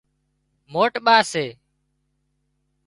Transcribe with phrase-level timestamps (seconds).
[0.73, 1.45] موٽ ٻا سي